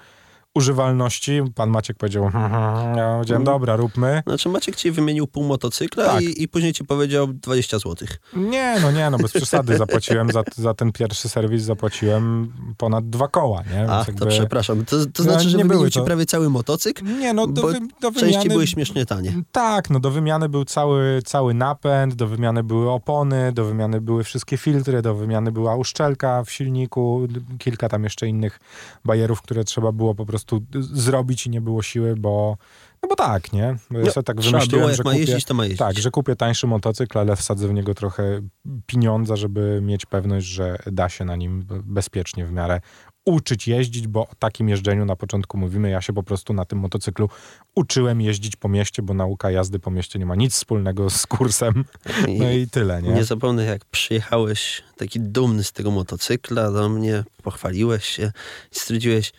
używalności. 0.55 1.41
Pan 1.55 1.69
Maciek 1.69 1.97
powiedział, 1.97 2.29
hmm, 2.29 2.51
hmm, 2.51 2.73
hmm. 2.73 2.97
ja 2.97 3.13
powiedziałem, 3.13 3.43
dobra, 3.43 3.75
róbmy. 3.75 4.23
Znaczy 4.27 4.49
Maciek 4.49 4.75
ci 4.75 4.91
wymienił 4.91 5.27
pół 5.27 5.43
motocykla 5.43 6.05
tak. 6.05 6.21
i, 6.21 6.43
i, 6.43 6.47
później 6.47 6.73
ci 6.73 6.83
powiedział 6.83 7.27
20 7.27 7.79
zł. 7.79 8.07
Nie, 8.33 8.75
no 8.81 8.91
nie, 8.91 9.09
no 9.09 9.17
bez 9.17 9.31
przesady. 9.31 9.77
Zapłaciłem 9.77 10.31
za, 10.31 10.43
za 10.55 10.73
ten 10.73 10.91
pierwszy 10.91 11.29
serwis, 11.29 11.63
zapłaciłem 11.63 12.53
ponad 12.77 13.09
dwa 13.09 13.27
koła, 13.27 13.63
nie? 13.71 13.91
A, 13.91 13.97
jakby... 13.97 14.19
to 14.19 14.25
przepraszam. 14.25 14.85
To, 14.85 15.05
to 15.13 15.23
znaczy, 15.23 15.43
no, 15.43 15.49
że 15.49 15.57
wymienił 15.57 15.89
ci 15.89 15.99
to... 15.99 16.05
prawie 16.05 16.25
cały 16.25 16.49
motocykl? 16.49 17.05
Nie, 17.19 17.33
no 17.33 17.47
do, 17.47 17.67
wy, 17.67 17.79
do 18.01 18.11
wymiany... 18.11 18.33
części 18.33 18.49
były 18.49 18.67
śmiesznie 18.67 19.05
tanie. 19.05 19.33
Tak, 19.51 19.89
no 19.89 19.99
do 19.99 20.11
wymiany 20.11 20.49
był 20.49 20.65
cały, 20.65 21.21
cały 21.25 21.53
napęd, 21.53 22.15
do 22.15 22.27
wymiany 22.27 22.63
były 22.63 22.89
opony, 22.89 23.51
do 23.51 23.65
wymiany 23.65 24.01
były 24.01 24.23
wszystkie 24.23 24.57
filtry, 24.57 25.01
do 25.01 25.15
wymiany 25.15 25.51
była 25.51 25.75
uszczelka 25.75 26.43
w 26.43 26.51
silniku, 26.51 27.27
kilka 27.59 27.89
tam 27.89 28.03
jeszcze 28.03 28.27
innych 28.27 28.59
bajerów, 29.05 29.41
które 29.41 29.63
trzeba 29.63 29.91
było 29.91 30.15
po 30.15 30.25
prostu 30.25 30.40
prostu 30.45 30.61
zrobić 30.93 31.45
i 31.45 31.49
nie 31.49 31.61
było 31.61 31.81
siły, 31.81 32.15
bo 32.15 32.57
no 33.03 33.09
bo 33.09 33.15
tak, 33.15 33.53
nie? 33.53 33.59
Ja 33.61 33.77
no, 33.91 34.11
sobie 34.11 34.23
tak 34.23 34.41
wymyśliłem, 34.41 34.85
było, 34.85 34.95
że 34.95 35.03
kupię, 35.03 35.19
jeździć, 35.19 35.45
to 35.45 35.53
ma 35.53 35.63
jeździć. 35.63 35.79
Tak, 35.79 35.99
że 35.99 36.11
kupię 36.11 36.35
tańszy 36.35 36.67
motocykl, 36.67 37.17
ale 37.17 37.35
wsadzę 37.35 37.67
w 37.67 37.73
niego 37.73 37.93
trochę 37.93 38.41
pieniądza, 38.85 39.35
żeby 39.35 39.79
mieć 39.81 40.05
pewność, 40.05 40.47
że 40.47 40.77
da 40.91 41.09
się 41.09 41.25
na 41.25 41.35
nim 41.35 41.65
bezpiecznie 41.83 42.45
w 42.45 42.51
miarę 42.51 42.81
uczyć 43.25 43.67
jeździć, 43.67 44.07
bo 44.07 44.21
o 44.21 44.35
takim 44.39 44.69
jeżdżeniu 44.69 45.05
na 45.05 45.15
początku 45.15 45.57
mówimy. 45.57 45.89
Ja 45.89 46.01
się 46.01 46.13
po 46.13 46.23
prostu 46.23 46.53
na 46.53 46.65
tym 46.65 46.79
motocyklu 46.79 47.29
uczyłem 47.75 48.21
jeździć 48.21 48.55
po 48.55 48.69
mieście, 48.69 49.01
bo 49.01 49.13
nauka 49.13 49.51
jazdy 49.51 49.79
po 49.79 49.91
mieście 49.91 50.19
nie 50.19 50.25
ma 50.25 50.35
nic 50.35 50.53
wspólnego 50.53 51.09
z 51.09 51.27
kursem. 51.27 51.85
No 52.39 52.51
i 52.51 52.67
tyle, 52.67 53.01
nie? 53.01 53.09
Nie 53.09 53.23
zapomnę, 53.23 53.65
jak 53.65 53.85
przyjechałeś 53.85 54.83
taki 54.97 55.19
dumny 55.19 55.63
z 55.63 55.71
tego 55.71 55.91
motocykla 55.91 56.71
do 56.71 56.89
mnie, 56.89 57.23
pochwaliłeś 57.43 58.05
się 58.05 58.31
i 58.71 58.75
stwierdziłeś, 58.79 59.33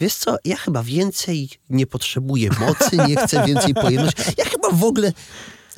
Wiesz 0.00 0.14
co, 0.14 0.36
ja 0.44 0.56
chyba 0.56 0.82
więcej 0.82 1.48
nie 1.70 1.86
potrzebuję 1.86 2.50
mocy, 2.60 2.96
nie 3.08 3.16
chcę 3.16 3.46
więcej 3.46 3.74
pojemności. 3.74 4.22
Ja 4.38 4.44
chyba 4.44 4.70
w 4.70 4.84
ogóle 4.84 5.12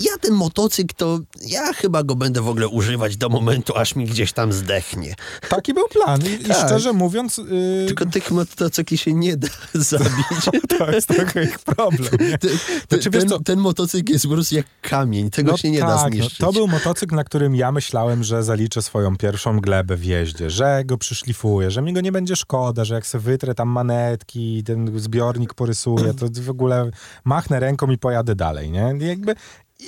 ja 0.00 0.18
ten 0.20 0.34
motocykl 0.34 0.94
to, 0.96 1.18
ja 1.46 1.72
chyba 1.72 2.02
go 2.02 2.14
będę 2.14 2.40
w 2.40 2.48
ogóle 2.48 2.68
używać 2.68 3.16
do 3.16 3.28
momentu, 3.28 3.76
aż 3.76 3.96
mi 3.96 4.06
gdzieś 4.06 4.32
tam 4.32 4.52
zdechnie. 4.52 5.14
Taki 5.48 5.74
był 5.74 5.88
plan 5.88 6.20
i, 6.26 6.44
tak. 6.44 6.66
szczerze 6.66 6.92
mówiąc... 6.92 7.38
Yy... 7.38 7.84
Tylko 7.86 8.06
tych 8.06 8.30
motocykli 8.30 8.98
się 8.98 9.12
nie 9.12 9.36
da 9.36 9.48
zabić. 9.74 10.50
to 10.78 10.90
jest 10.90 11.08
trochę 11.08 11.44
ich 11.44 11.58
problem. 11.58 12.10
Ten, 12.40 12.50
znaczy, 12.88 13.10
ten, 13.10 13.44
ten, 13.44 13.58
motocykl 13.58 14.12
jest 14.12 14.24
po 14.24 14.32
prostu 14.32 14.54
jak 14.54 14.66
kamień, 14.82 15.30
tego 15.30 15.50
no 15.50 15.56
się 15.56 15.70
nie 15.70 15.80
tak, 15.80 15.88
da 15.88 16.08
zniszczyć. 16.08 16.40
No, 16.40 16.46
to 16.46 16.52
był 16.52 16.68
motocykl, 16.68 17.14
na 17.14 17.24
którym 17.24 17.56
ja 17.56 17.72
myślałem, 17.72 18.24
że 18.24 18.42
zaliczę 18.42 18.82
swoją 18.82 19.16
pierwszą 19.16 19.60
glebę 19.60 19.96
w 19.96 20.04
jeździe, 20.04 20.50
że 20.50 20.82
go 20.84 20.98
przyszlifuję, 20.98 21.70
że 21.70 21.82
mi 21.82 21.92
go 21.92 22.00
nie 22.00 22.12
będzie 22.12 22.36
szkoda, 22.36 22.84
że 22.84 22.94
jak 22.94 23.06
sobie 23.06 23.22
wytrę 23.22 23.54
tam 23.54 23.68
manetki, 23.68 24.62
ten 24.64 25.00
zbiornik 25.00 25.54
porysuję, 25.54 26.14
to 26.14 26.26
w 26.42 26.50
ogóle 26.50 26.90
machnę 27.24 27.60
ręką 27.60 27.90
i 27.90 27.98
pojadę 27.98 28.34
dalej, 28.34 28.70
nie? 28.70 28.94
Jakby 29.00 29.34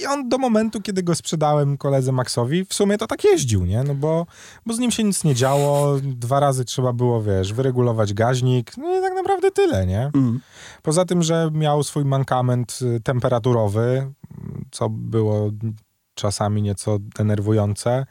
I 0.01 0.07
on 0.07 0.29
do 0.29 0.39
momentu, 0.39 0.81
kiedy 0.81 1.03
go 1.03 1.15
sprzedałem 1.15 1.77
koledze 1.77 2.13
Maxowi, 2.13 2.65
w 2.65 2.75
sumie 2.75 2.99
to 2.99 3.07
tak 3.07 3.25
jeździł, 3.25 3.65
nie? 3.65 3.83
No 3.83 3.95
bo, 3.95 4.27
bo 4.67 4.75
z 4.75 4.79
nim 4.79 4.91
się 4.91 5.05
nic 5.05 5.25
nie 5.25 5.35
działo, 5.35 5.97
dwa 6.03 6.41
razy 6.41 6.65
trzeba 6.65 6.93
było, 6.93 7.23
wiesz, 7.23 7.53
wyregulować 7.53 8.15
gaźnik, 8.15 8.77
no 8.77 8.99
i 8.99 9.01
tak 9.01 9.15
naprawdę 9.15 9.51
tyle, 9.51 9.87
nie? 9.87 10.11
Mm. 10.15 10.41
Poza 10.83 11.05
tym, 11.05 11.23
że 11.23 11.51
miał 11.53 11.83
swój 11.83 12.05
mankament 12.05 12.79
y, 12.83 13.01
temperaturowy, 13.01 14.13
co 14.71 14.89
było 14.89 15.51
czasami 16.15 16.63
nieco 16.63 16.99
denerwujące, 16.99 18.07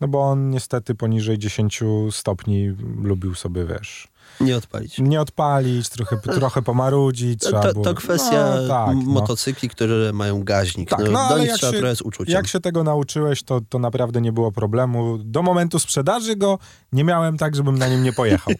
no 0.00 0.08
bo 0.08 0.22
on 0.22 0.50
niestety 0.50 0.94
poniżej 0.94 1.38
10 1.38 1.82
stopni 2.10 2.68
lubił 3.02 3.34
sobie, 3.34 3.64
wiesz, 3.64 4.08
Nie 4.40 4.56
odpalić. 4.56 4.98
nie 4.98 5.20
odpalić, 5.20 5.88
trochę, 5.88 6.16
trochę 6.16 6.62
pomarudzić. 6.62 7.40
To, 7.40 7.72
było... 7.72 7.84
to 7.84 7.94
kwestia 7.94 8.56
no, 8.62 8.68
tak, 8.68 8.96
no. 8.96 9.02
motocykli, 9.02 9.68
które 9.68 10.12
mają 10.12 10.44
gaźnik. 10.44 10.90
Tak, 10.90 10.98
no, 10.98 11.10
no, 11.10 11.28
do 11.28 11.38
nich 11.38 11.48
jak 11.48 11.56
trzeba 11.56 11.72
się- 11.72 11.78
trochę 11.78 11.96
z 11.96 12.02
uczuciem. 12.02 12.34
Jak 12.34 12.46
się 12.46 12.60
tego 12.60 12.84
nauczyłeś, 12.84 13.42
to, 13.42 13.60
to 13.68 13.78
naprawdę 13.78 14.20
nie 14.20 14.32
było 14.32 14.52
problemu. 14.52 15.18
Do 15.18 15.42
momentu 15.42 15.78
sprzedaży 15.78 16.36
go 16.36 16.58
nie 16.92 17.04
miałem 17.04 17.38
tak, 17.38 17.56
żebym 17.56 17.78
na 17.78 17.88
nim 17.88 18.02
nie 18.02 18.12
pojechał. 18.12 18.54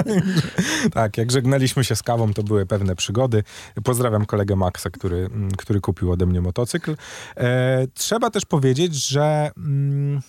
tak, 0.92 1.18
jak 1.18 1.32
żegnaliśmy 1.32 1.84
się 1.84 1.96
z 1.96 2.02
kawą, 2.02 2.34
to 2.34 2.42
były 2.42 2.66
pewne 2.66 2.96
przygody. 2.96 3.44
Pozdrawiam 3.84 4.26
kolegę 4.26 4.56
Maxa, 4.56 4.90
który, 4.90 5.16
mm, 5.16 5.50
który 5.50 5.80
kupił 5.80 6.12
ode 6.12 6.26
mnie 6.26 6.40
motocykl. 6.40 6.96
E, 7.36 7.86
trzeba 7.94 8.30
też 8.30 8.44
powiedzieć, 8.44 9.08
że... 9.08 9.50
Mm, 9.56 10.20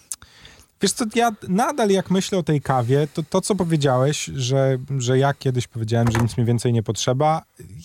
Wiesz 0.82 0.92
co, 0.92 1.06
ja 1.16 1.32
nadal 1.48 1.90
jak 1.90 2.12
myślę 2.12 2.38
o 2.38 2.44
tej 2.44 2.62
kawie, 2.62 3.08
to 3.14 3.24
to, 3.24 3.42
co 3.42 3.56
powiedziałeś, 3.56 4.26
że, 4.26 4.78
że 4.98 5.18
ja 5.18 5.34
kiedyś 5.34 5.68
powiedziałem, 5.68 6.12
że 6.12 6.20
nic 6.20 6.38
mi 6.38 6.46
więcej 6.46 6.74
nie 6.74 6.84
potrzeba, 6.84 7.42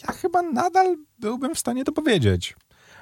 ja 0.09 0.15
chyba 0.15 0.43
nadal 0.43 0.97
byłbym 1.19 1.55
w 1.55 1.59
stanie 1.59 1.85
to 1.85 1.93
powiedzieć 1.93 2.57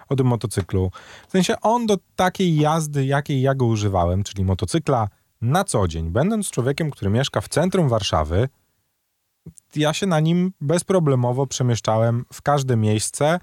o 0.08 0.16
tym 0.16 0.26
motocyklu. 0.26 0.90
W 1.28 1.30
sensie 1.30 1.60
on 1.60 1.86
do 1.86 1.98
takiej 2.16 2.56
jazdy, 2.56 3.06
jakiej 3.06 3.40
ja 3.40 3.54
go 3.54 3.66
używałem, 3.66 4.24
czyli 4.24 4.44
motocykla 4.44 5.08
na 5.40 5.64
co 5.64 5.88
dzień, 5.88 6.10
będąc 6.10 6.50
człowiekiem, 6.50 6.90
który 6.90 7.10
mieszka 7.10 7.40
w 7.40 7.48
centrum 7.48 7.88
Warszawy, 7.88 8.48
ja 9.76 9.92
się 9.92 10.06
na 10.06 10.20
nim 10.20 10.52
bezproblemowo 10.60 11.46
przemieszczałem 11.46 12.24
w 12.32 12.42
każde 12.42 12.76
miejsce, 12.76 13.40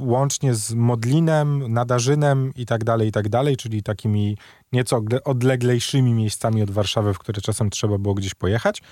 łącznie 0.00 0.54
z 0.54 0.74
Modlinem, 0.74 1.72
Nadarzynem 1.72 2.52
i 2.56 2.66
tak 2.66 2.84
dalej, 2.84 3.08
i 3.08 3.12
tak 3.12 3.28
dalej, 3.28 3.56
czyli 3.56 3.82
takimi 3.82 4.36
nieco 4.72 5.00
odle- 5.00 5.20
odleglejszymi 5.24 6.14
miejscami 6.14 6.62
od 6.62 6.70
Warszawy, 6.70 7.14
w 7.14 7.18
które 7.18 7.42
czasem 7.42 7.70
trzeba 7.70 7.98
było 7.98 8.14
gdzieś 8.14 8.34
pojechać. 8.34 8.82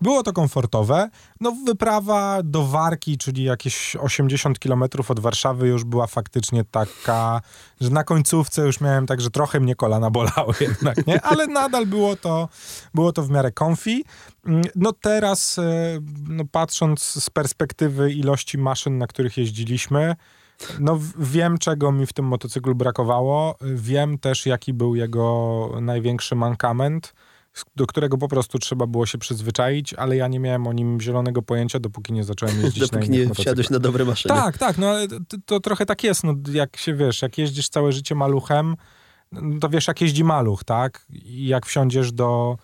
Było 0.00 0.22
to 0.22 0.32
komfortowe. 0.32 1.10
No 1.40 1.52
wyprawa 1.66 2.42
do 2.44 2.66
Warki, 2.66 3.18
czyli 3.18 3.42
jakieś 3.44 3.96
80 3.96 4.58
kilometrów 4.58 5.10
od 5.10 5.20
Warszawy 5.20 5.68
już 5.68 5.84
była 5.84 6.06
faktycznie 6.06 6.64
taka, 6.64 7.40
że 7.80 7.90
na 7.90 8.04
końcówce 8.04 8.62
już 8.62 8.80
miałem 8.80 9.06
tak, 9.06 9.20
że 9.20 9.30
trochę 9.30 9.60
mnie 9.60 9.74
kolana 9.74 10.10
bolały 10.10 10.54
jednak, 10.68 11.06
nie? 11.06 11.20
Ale 11.22 11.46
nadal 11.46 11.86
było 11.86 12.16
to, 12.16 12.48
było 12.94 13.12
to 13.12 13.22
w 13.22 13.30
miarę 13.30 13.52
comfy. 13.52 14.00
Mm, 14.46 14.62
No 14.74 14.92
teraz, 14.92 15.58
e, 15.58 15.62
no 16.28 16.44
patrząc 16.52 17.02
z 17.02 17.30
perspektywy 17.30 18.12
ilości 18.12 18.58
maszyn, 18.58 18.98
na 18.98 19.06
których 19.06 19.36
jeździliśmy, 19.36 20.16
no 20.80 20.98
wiem, 21.18 21.58
czego 21.58 21.92
mi 21.92 22.06
w 22.06 22.12
tym 22.12 22.24
motocyklu 22.24 22.74
brakowało. 22.74 23.56
Wiem 23.60 24.18
też, 24.18 24.46
jaki 24.46 24.72
był 24.72 24.94
jego 24.96 25.68
największy 25.80 26.34
mankament, 26.34 27.14
do 27.76 27.86
którego 27.86 28.18
po 28.18 28.28
prostu 28.28 28.58
trzeba 28.58 28.86
było 28.86 29.06
się 29.06 29.18
przyzwyczaić, 29.18 29.94
ale 29.94 30.16
ja 30.16 30.28
nie 30.28 30.40
miałem 30.40 30.66
o 30.66 30.72
nim 30.72 31.00
zielonego 31.00 31.42
pojęcia, 31.42 31.80
dopóki 31.80 32.12
nie 32.12 32.24
zacząłem 32.24 32.60
jeździć 32.62 32.80
na 32.82 32.86
Dopóki 32.98 33.10
nie 33.10 33.18
motocyklach. 33.18 33.44
wsiadłeś 33.44 33.70
na 33.70 33.78
dobre 33.78 34.04
maszyny. 34.04 34.34
Tak, 34.34 34.58
tak, 34.58 34.78
no 34.78 34.88
ale 34.88 35.08
to, 35.08 35.36
to 35.44 35.60
trochę 35.60 35.86
tak 35.86 36.04
jest, 36.04 36.24
no 36.24 36.34
jak 36.52 36.76
się, 36.76 36.94
wiesz, 36.94 37.22
jak 37.22 37.38
jeździsz 37.38 37.68
całe 37.68 37.92
życie 37.92 38.14
maluchem, 38.14 38.76
no 39.32 39.58
to 39.60 39.68
wiesz, 39.68 39.88
jak 39.88 40.00
jeździ 40.00 40.24
maluch, 40.24 40.64
tak? 40.64 41.06
I 41.10 41.46
jak 41.46 41.66
wsiądziesz 41.66 42.12
do, 42.12 42.56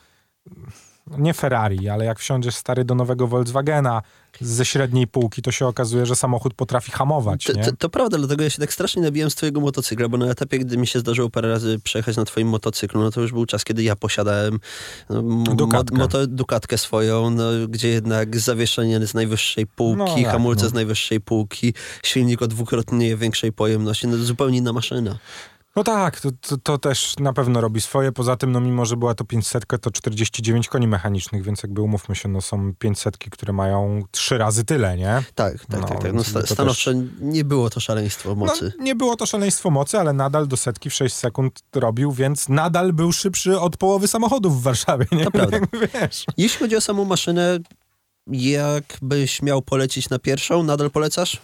nie 1.18 1.34
Ferrari, 1.34 1.88
ale 1.88 2.04
jak 2.04 2.18
wsiądziesz 2.18 2.54
stary 2.54 2.84
do 2.84 2.94
nowego 2.94 3.26
Volkswagena 3.26 4.02
ze 4.40 4.64
średniej 4.64 5.06
półki, 5.06 5.42
to 5.42 5.52
się 5.52 5.66
okazuje, 5.66 6.06
że 6.06 6.16
samochód 6.16 6.54
potrafi 6.54 6.92
hamować, 6.92 7.44
To, 7.44 7.52
to, 7.52 7.76
to 7.78 7.88
prawda, 7.88 8.18
dlatego 8.18 8.44
ja 8.44 8.50
się 8.50 8.58
tak 8.58 8.72
strasznie 8.72 9.02
nabijam 9.02 9.30
z 9.30 9.34
twojego 9.34 9.60
motocykla, 9.60 10.08
bo 10.08 10.16
na 10.16 10.26
etapie, 10.26 10.58
gdy 10.58 10.76
mi 10.76 10.86
się 10.86 10.98
zdarzyło 10.98 11.30
parę 11.30 11.48
razy 11.48 11.78
przejechać 11.84 12.16
na 12.16 12.25
twoim 12.25 12.48
motocyklu, 12.48 13.00
no 13.00 13.10
to 13.10 13.20
już 13.20 13.32
był 13.32 13.46
czas, 13.46 13.64
kiedy 13.64 13.82
ja 13.82 13.96
posiadałem 13.96 14.60
no, 15.10 15.22
Dukatkę. 15.54 15.96
moto, 15.96 16.26
dukatkę 16.26 16.78
swoją, 16.78 17.30
no, 17.30 17.44
gdzie 17.68 17.88
jednak 17.88 18.38
zawieszenie 18.38 19.06
z 19.06 19.14
najwyższej 19.14 19.66
półki, 19.66 19.98
No 20.16 20.22
tak, 20.22 20.32
hamulce 20.32 20.64
no. 20.64 20.70
z 20.70 20.75
najwyższej 20.75 21.20
półki, 21.20 21.75
silnik 22.02 22.42
o 22.42 22.46
dwukrotnie 22.46 23.16
większej 23.16 23.52
pojemności, 23.52 24.08
no 24.08 24.16
zupełnie 24.16 24.58
inna 24.58 24.72
maszyna. 24.72 25.18
No 25.76 25.85
tak, 25.85 26.21
to, 26.21 26.28
to, 26.40 26.56
to 26.56 26.78
też 26.78 27.14
na 27.18 27.33
pewno 27.33 27.61
robi 27.61 27.80
swoje. 27.80 28.12
Poza 28.12 28.37
tym, 28.37 28.52
no 28.52 28.61
mimo, 28.61 28.85
że 28.85 28.97
była 28.97 29.14
to 29.14 29.25
500, 29.25 29.64
to 29.80 29.90
49 29.90 30.68
koni 30.68 30.88
mechanicznych, 30.88 31.42
więc 31.42 31.62
jakby 31.62 31.83
umówmy 31.83 32.14
się, 32.14 32.28
no 32.28 32.40
są 32.40 32.75
500, 32.75 33.18
które 33.18 33.52
mają 33.52 34.02
trzy 34.11 34.38
razy 34.38 34.64
tyle, 34.64 34.97
nie? 34.97 35.23
Tak, 35.35 35.66
tak, 35.66 35.80
No, 35.80 35.88
tak. 35.88 36.02
tak. 36.02 36.12
No, 36.12 36.25
sta, 36.25 36.47
stanowczo 36.47 36.90
nie 37.21 37.45
było 37.45 37.71
to 37.71 37.80
szaleństwo 37.80 38.35
mocy. 38.35 38.73
No, 38.78 38.85
nie 38.85 38.95
było 38.95 39.16
to 39.16 39.26
szaleństwo 39.26 39.71
mocy, 39.71 39.99
ale 39.99 40.12
nadal 40.12 40.49
do 40.49 40.56
setki 40.56 40.90
w 40.90 40.95
6 40.95 41.14
sekund 41.14 41.61
robił, 41.75 42.12
więc 42.12 42.49
nadal 42.49 42.92
był 42.92 43.12
szybszy 43.12 43.61
od 43.61 43.76
połowy 43.76 44.09
samochodów 44.09 44.61
w 44.61 44.62
Warszawie, 44.62 45.06
nie? 45.12 45.25
To 45.25 45.30
prawda. 45.30 45.59
Wiesz. 45.95 46.25
Jeśli 46.37 46.59
chodzi 46.59 46.76
o 46.76 46.80
samą 46.80 47.04
maszynę, 47.04 47.59
jakbyś 48.26 49.42
miał 49.42 49.62
polecić 49.62 50.11
na 50.11 50.18
pierwszą, 50.18 50.62
nadal 50.62 50.90
polecasz? 50.90 51.40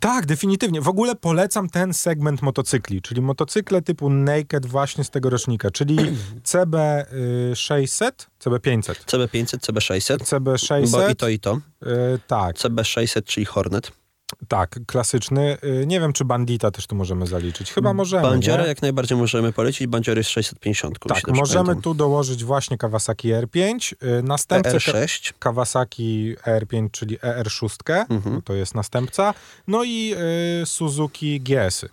Tak, 0.00 0.26
definitywnie. 0.26 0.80
W 0.80 0.88
ogóle 0.88 1.14
polecam 1.16 1.68
ten 1.68 1.94
segment 1.94 2.42
motocykli, 2.42 3.02
czyli 3.02 3.20
motocykle 3.20 3.82
typu 3.82 4.10
Naked 4.10 4.66
właśnie 4.66 5.04
z 5.04 5.10
tego 5.10 5.30
rocznika, 5.30 5.70
czyli 5.70 5.96
CB600, 6.42 8.10
CB500, 8.44 8.94
CB500, 9.06 9.56
CB600, 9.56 10.40
bo 10.40 10.54
i 10.54 10.58
CB600, 10.58 11.14
to 11.16 11.28
i 11.28 11.38
to. 11.38 11.60
y, 11.82 11.88
tak, 12.26 12.56
CB600, 12.56 13.24
czyli 13.24 13.46
Hornet. 13.46 14.03
Tak, 14.48 14.78
klasyczny. 14.86 15.56
Y, 15.64 15.86
Nie 15.86 16.00
wiem, 16.00 16.12
czy 16.12 16.24
Bandita 16.24 16.70
też 16.70 16.86
tu 16.86 16.96
możemy 16.96 17.26
zaliczyć. 17.26 17.72
Chyba 17.72 17.94
możemy, 17.94 18.22
Bandziorę 18.22 18.66
jak 18.68 18.82
najbardziej 18.82 19.18
możemy 19.18 19.52
polecić. 19.52 19.86
Bandziory 19.86 20.20
jest 20.20 20.30
650. 20.30 20.98
jeśli 21.08 21.22
Tak, 21.22 21.34
możemy 21.36 21.64
pamiętam. 21.64 21.82
tu 21.82 21.94
dołożyć 21.94 22.44
właśnie 22.44 22.78
Kawasaki 22.78 23.28
R5, 23.32 23.94
y, 24.18 24.22
następcę 24.22 24.70
Ka- 24.70 24.76
ER6. 24.78 25.32
Kawasaki 25.38 26.34
ER5, 26.46 26.90
czyli 26.90 27.18
ER6, 27.18 28.06
Mhm. 28.10 28.42
to 28.42 28.52
jest 28.52 28.74
następca, 28.74 29.34
no 29.66 29.84
i 29.84 30.14
y, 30.62 30.66
Suzuki 30.66 31.40
GS-y. 31.40 31.88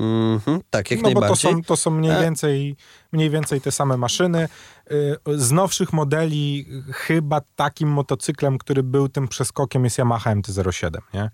Mhm, 0.00 0.60
tak, 0.70 0.90
jak 0.90 1.00
no 1.02 1.08
bo 1.08 1.14
to 1.14 1.20
najbardziej. 1.20 1.52
są, 1.52 1.62
to 1.62 1.76
są 1.76 1.90
mniej, 1.90 2.12
E- 2.12 2.20
więcej, 2.22 2.76
mniej 3.12 3.30
więcej 3.30 3.60
te 3.60 3.72
same 3.72 3.96
maszyny. 3.96 4.48
Y, 4.92 5.16
Z 5.38 5.52
nowszych 5.52 5.92
modeli 5.92 6.66
chyba 6.92 7.40
takim 7.56 7.88
motocyklem, 7.88 8.58
który 8.58 8.82
był 8.82 9.08
tym 9.08 9.28
przeskokiem 9.28 9.84
jest 9.84 9.98
Yamaha 9.98 10.34
MT-07, 10.34 10.90
nie? 11.14 11.30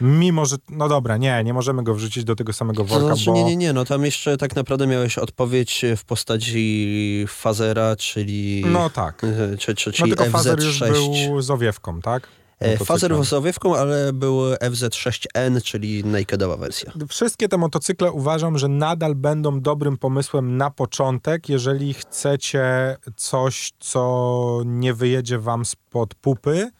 Mimo, 0.00 0.46
że, 0.46 0.56
no 0.70 0.88
dobra, 0.88 1.16
nie, 1.16 1.44
nie 1.44 1.54
możemy 1.54 1.82
go 1.82 1.94
wrzucić 1.94 2.24
do 2.24 2.36
tego 2.36 2.52
samego 2.52 2.82
To 2.82 2.88
worka, 2.88 3.06
znaczy, 3.06 3.24
bo... 3.26 3.32
nie, 3.34 3.44
nie, 3.44 3.56
nie, 3.56 3.72
no 3.72 3.84
tam 3.84 4.04
jeszcze 4.04 4.36
tak 4.36 4.56
naprawdę 4.56 4.86
miałeś 4.86 5.18
odpowiedź 5.18 5.84
w 5.96 6.04
postaci 6.04 7.24
Fazera, 7.28 7.96
czyli, 7.96 8.62
No 8.66 8.90
tak. 8.90 9.24
e, 9.24 9.56
czy, 9.58 9.74
czy, 9.74 9.90
No 9.90 9.94
czyli 9.96 10.10
tylko 10.10 10.24
Fazer 10.24 10.60
już 10.62 10.80
FZ6. 10.80 10.92
był 11.28 11.42
z 11.42 11.50
owiewką, 11.50 12.00
tak? 12.00 12.28
Motocyklem. 12.62 12.86
Fazer 12.86 13.24
z 13.24 13.32
owiewką, 13.32 13.76
ale 13.76 14.12
był 14.12 14.40
FZ6N, 14.54 15.62
czyli 15.62 16.04
nakedowa 16.04 16.56
wersja. 16.56 16.92
Wszystkie 17.08 17.48
te 17.48 17.56
motocykle 17.58 18.12
uważam, 18.12 18.58
że 18.58 18.68
nadal 18.68 19.14
będą 19.14 19.60
dobrym 19.60 19.96
pomysłem 19.98 20.56
na 20.56 20.70
początek, 20.70 21.48
jeżeli 21.48 21.94
chcecie 21.94 22.96
coś, 23.16 23.72
co 23.80 24.62
nie 24.64 24.94
wyjedzie 24.94 25.38
wam 25.38 25.64
spod 25.64 26.14
pupy. 26.14 26.70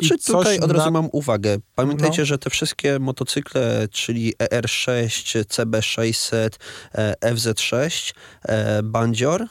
i 0.00 0.06
Znaczy 0.06 0.24
tutaj 0.26 0.58
od 0.58 0.70
razu 0.72 0.84
na- 0.84 0.90
mam 0.90 1.08
uwagę. 1.12 1.56
Pamiętajcie, 1.74 2.22
No. 2.22 2.26
że 2.26 2.38
te 2.38 2.50
wszystkie 2.50 2.98
motocykle, 2.98 3.88
czyli 3.90 4.34
ER6, 4.38 5.44
CB600, 5.44 6.58
e, 6.94 7.14
FZ6, 7.20 8.14
e, 8.42 8.82
Bandzior, 8.82 9.46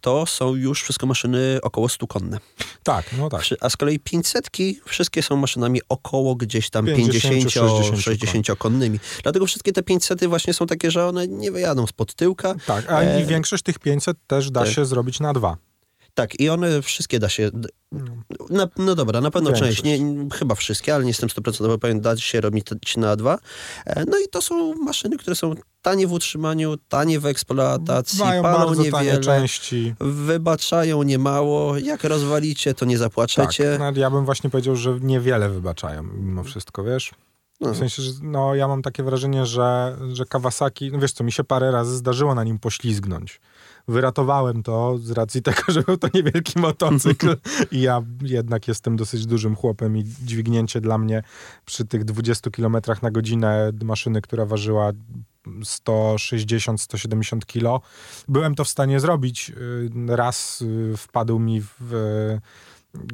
to 0.00 0.26
są 0.26 0.54
już 0.54 0.82
wszystko 0.82 1.06
maszyny 1.06 1.58
około 1.62 1.88
100 1.88 2.06
konne. 2.06 2.38
Tak, 2.82 3.04
no 3.18 3.28
tak. 3.28 3.44
A 3.60 3.70
z 3.70 3.76
kolei 3.76 3.98
500 3.98 4.50
wszystkie 4.86 5.22
są 5.22 5.36
maszynami 5.36 5.80
około 5.88 6.34
gdzieś 6.34 6.70
tam 6.70 6.86
50-60 6.86 7.50
50-60 7.92 8.56
konnymi. 8.56 9.00
Dlatego 9.22 9.46
wszystkie 9.46 9.72
te 9.72 9.82
500 9.82 10.24
właśnie 10.24 10.54
są 10.54 10.66
takie, 10.66 10.90
że 10.90 11.06
one 11.06 11.28
nie 11.28 11.52
wyjadą 11.52 11.86
spod 11.86 12.14
tyłka. 12.14 12.54
Tak, 12.66 12.90
a 12.90 13.00
E, 13.02 13.22
i 13.22 13.26
większość 13.26 13.62
tych 13.62 13.78
500 13.78 14.16
też 14.26 14.50
da 14.50 14.60
tak. 14.60 14.72
się 14.72 14.84
zrobić 14.84 15.20
na 15.20 15.32
dwa. 15.32 15.56
Tak, 16.14 16.40
i 16.40 16.48
one 16.48 16.82
wszystkie 16.82 17.18
da 17.18 17.28
się. 17.28 17.50
Na, 18.50 18.68
no 18.76 18.94
dobra, 18.94 19.20
na 19.20 19.30
pewno 19.30 19.50
Większość. 19.50 19.82
część, 19.82 20.00
nie, 20.00 20.28
chyba 20.32 20.54
wszystkie, 20.54 20.94
ale 20.94 21.04
nie 21.04 21.10
jestem 21.10 21.28
100% 21.28 21.78
pewien, 21.78 22.00
da 22.00 22.16
się 22.16 22.40
robić 22.40 22.66
na 22.96 23.16
dwa. 23.16 23.38
E, 23.86 24.04
No 24.04 24.18
i 24.18 24.28
to 24.28 24.42
są 24.42 24.74
maszyny, 24.74 25.18
które 25.18 25.36
są 25.36 25.54
tanie 25.82 26.06
w 26.06 26.12
utrzymaniu, 26.12 26.76
tanie 26.88 27.20
w 27.20 27.26
eksploatacji, 27.26 28.18
Mają 28.20 28.42
palą 28.42 28.74
niewiele, 28.74 29.18
części. 29.20 29.94
wybaczają 30.00 31.02
niemało. 31.02 31.78
Jak 31.78 32.04
rozwalicie, 32.04 32.74
to 32.74 32.84
nie 32.84 32.94
Tak, 32.94 32.98
zapłaczecie. 32.98 33.76
no, 33.78 33.92
ja 34.00 34.10
bym 34.10 34.24
właśnie 34.24 34.50
powiedział, 34.50 34.76
że 34.76 34.98
niewiele 35.00 35.48
wybaczają 35.48 36.02
mimo 36.02 36.44
wszystko, 36.44 36.84
wiesz? 36.84 37.10
W 37.60 37.76
sensie, 37.76 38.02
że 38.02 38.10
no, 38.22 38.54
ja 38.54 38.68
mam 38.68 38.82
takie 38.82 39.02
wrażenie, 39.02 39.46
że, 39.46 39.96
że 40.12 40.26
Kawasaki, 40.26 40.92
no 40.92 40.98
wiesz 40.98 41.12
co, 41.12 41.24
mi 41.24 41.32
się 41.32 41.44
parę 41.44 41.70
razy 41.70 41.96
zdarzyło 41.96 42.34
na 42.34 42.44
nim 42.44 42.58
poślizgnąć. 42.58 43.40
Wyratowałem 43.88 44.62
to 44.62 44.98
z 44.98 45.10
racji 45.10 45.42
tego, 45.42 45.62
że 45.68 45.82
był 45.82 45.96
to 45.96 46.08
niewielki 46.14 46.58
motocykl 46.58 47.36
i 47.72 47.80
ja 47.80 48.02
jednak 48.22 48.68
jestem 48.68 48.96
dosyć 48.96 49.26
dużym 49.26 49.56
chłopem 49.56 49.96
i 49.96 50.04
dźwignięcie 50.04 50.80
dla 50.80 50.98
mnie 50.98 51.22
przy 51.64 51.84
tych 51.84 52.04
20 52.04 52.50
km 52.50 52.76
na 53.02 53.10
godzinę 53.10 53.72
maszyny, 53.82 54.20
która 54.20 54.46
ważyła 54.46 54.92
160-170 55.46 57.38
kilo. 57.46 57.80
Byłem 58.28 58.54
to 58.54 58.64
w 58.64 58.68
stanie 58.68 59.00
zrobić. 59.00 59.50
Y, 59.50 60.16
raz 60.16 60.62
y, 60.62 60.96
wpadł 60.96 61.38
mi 61.38 61.60
w, 61.80 62.38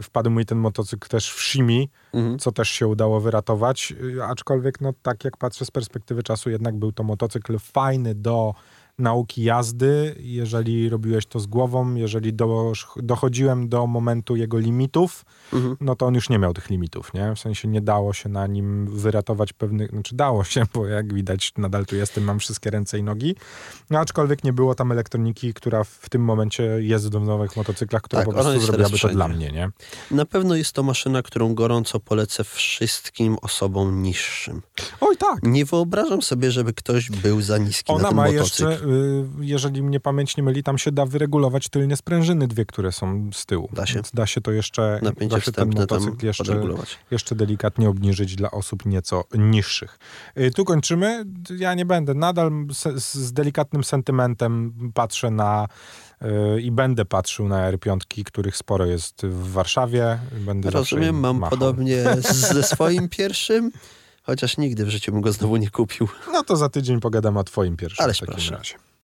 wpadł 0.02 0.30
mi 0.30 0.46
ten 0.46 0.58
motocykl 0.58 1.08
też 1.08 1.32
w 1.32 1.40
Shimi, 1.40 1.90
mhm. 2.14 2.38
co 2.38 2.52
też 2.52 2.68
się 2.68 2.86
udało 2.86 3.20
wyratować. 3.20 3.94
Y, 4.02 4.24
aczkolwiek, 4.24 4.80
no 4.80 4.92
tak 5.02 5.24
jak 5.24 5.36
patrzę 5.36 5.64
z 5.64 5.70
perspektywy 5.70 6.22
czasu, 6.22 6.50
jednak 6.50 6.76
był 6.76 6.92
to 6.92 7.02
motocykl 7.02 7.58
fajny 7.58 8.14
do 8.14 8.54
nauki 8.98 9.42
jazdy, 9.42 10.16
jeżeli 10.18 10.88
robiłeś 10.88 11.26
to 11.26 11.40
z 11.40 11.46
głową, 11.46 11.94
jeżeli 11.94 12.32
do, 12.32 12.72
dochodziłem 12.96 13.68
do 13.68 13.86
momentu 13.86 14.36
jego 14.36 14.58
limitów, 14.58 15.24
mhm. 15.52 15.76
no 15.80 15.96
to 15.96 16.06
on 16.06 16.14
już 16.14 16.28
nie 16.28 16.38
miał 16.38 16.54
tych 16.54 16.70
limitów, 16.70 17.14
nie? 17.14 17.34
W 17.34 17.38
sensie 17.38 17.68
nie 17.68 17.80
dało 17.80 18.12
się 18.12 18.28
na 18.28 18.46
nim 18.46 18.86
wyratować 18.86 19.52
pewnych, 19.52 19.90
znaczy 19.90 20.16
dało 20.16 20.44
się, 20.44 20.62
bo 20.74 20.86
jak 20.86 21.14
widać 21.14 21.52
nadal 21.56 21.86
tu 21.86 21.96
jestem, 21.96 22.24
mam 22.24 22.38
wszystkie 22.38 22.70
ręce 22.70 22.98
i 22.98 23.02
nogi, 23.02 23.34
no 23.90 23.98
aczkolwiek 23.98 24.44
nie 24.44 24.52
było 24.52 24.74
tam 24.74 24.92
elektroniki, 24.92 25.54
która 25.54 25.84
w 25.84 26.08
tym 26.08 26.24
momencie 26.24 26.62
jest 26.62 27.08
w 27.08 27.20
nowych 27.20 27.56
motocyklach, 27.56 28.02
która 28.02 28.22
tak, 28.22 28.26
po 28.26 28.32
prostu 28.32 28.60
zrobiłaby 28.60 28.98
to 28.98 29.08
dla 29.08 29.28
mnie, 29.28 29.52
nie? 29.52 29.70
Na 30.10 30.24
pewno 30.24 30.54
jest 30.54 30.72
to 30.72 30.82
maszyna, 30.82 31.22
którą 31.22 31.54
gorąco 31.54 32.00
polecę 32.00 32.44
wszystkim 32.44 33.36
osobom 33.42 34.02
niższym. 34.02 34.62
Oj 35.00 35.16
tak! 35.16 35.42
Nie 35.42 35.64
wyobrażam 35.64 36.22
sobie, 36.22 36.50
żeby 36.50 36.72
ktoś 36.72 37.10
był 37.10 37.40
za 37.40 37.58
niski 37.58 37.92
Ona 37.92 38.02
na 38.02 38.08
ten 38.08 38.16
ma 38.16 38.26
motocykl. 38.26 38.70
jeszcze 38.70 38.85
jeżeli 39.40 39.82
mnie 39.82 40.00
pamięć 40.00 40.36
nie 40.36 40.42
myli, 40.42 40.62
tam 40.62 40.78
się 40.78 40.92
da 40.92 41.06
wyregulować 41.06 41.68
tylnie 41.68 41.96
sprężyny 41.96 42.48
dwie, 42.48 42.64
które 42.64 42.92
są 42.92 43.30
z 43.32 43.46
tyłu. 43.46 43.68
Da 43.72 43.86
się. 43.86 43.94
Więc 43.94 44.10
da 44.14 44.26
się 44.26 44.40
to 44.40 44.52
jeszcze, 44.52 45.00
Napięcie 45.02 45.36
da 45.36 45.42
się 45.42 45.52
ten 45.52 45.70
motocykl 45.74 46.26
jeszcze, 46.26 46.60
jeszcze 47.10 47.34
delikatnie 47.34 47.88
obniżyć 47.88 48.36
dla 48.36 48.50
osób 48.50 48.86
nieco 48.86 49.24
niższych. 49.34 49.98
Y, 50.38 50.50
tu 50.50 50.64
kończymy. 50.64 51.24
Ja 51.58 51.74
nie 51.74 51.84
będę. 51.84 52.14
Nadal 52.14 52.50
z, 52.72 53.02
z 53.02 53.32
delikatnym 53.32 53.84
sentymentem 53.84 54.72
patrzę 54.94 55.30
na 55.30 55.68
y, 56.56 56.60
i 56.60 56.70
będę 56.70 57.04
patrzył 57.04 57.48
na 57.48 57.72
R5, 57.72 58.24
których 58.24 58.56
sporo 58.56 58.86
jest 58.86 59.26
w 59.26 59.52
Warszawie. 59.52 60.18
Będę 60.40 60.70
Rozumiem, 60.70 61.20
mam 61.20 61.38
machał. 61.38 61.58
podobnie 61.58 62.04
ze 62.22 62.62
swoim 62.74 63.08
pierwszym. 63.08 63.72
Chociaż 64.26 64.56
nigdy 64.56 64.84
w 64.84 64.88
życiu 64.88 65.12
bym 65.12 65.20
go 65.20 65.32
znowu 65.32 65.56
nie 65.56 65.70
kupił. 65.70 66.08
No 66.32 66.44
to 66.44 66.56
za 66.56 66.68
tydzień 66.68 67.00
pogadamy 67.00 67.38
o 67.38 67.44
twoim 67.44 67.76
pierwszym. 67.76 68.04
Ale 68.04 68.14
w 68.14 68.18
takim 68.18 68.54
razie. 68.54 68.74